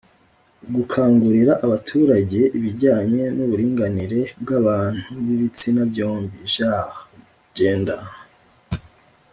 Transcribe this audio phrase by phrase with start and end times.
[0.75, 8.03] gukangurira abaturage ibijyanye n'uburinganire bw'abantu b'ibitsina byombi (genre/gender)